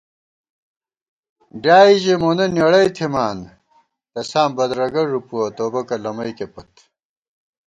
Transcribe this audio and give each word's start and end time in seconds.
ڈیائے 1.61 1.93
ژِی 2.03 2.13
مونہ 2.21 2.45
نېڑَئی 2.55 2.89
تھِمان 2.95 3.37
تساں 4.13 4.47
بدرَگہ 4.55 5.03
ݫُپُوَہ 5.09 5.45
توبَکہ 5.55 5.95
لَمَئیکےپت 6.03 6.71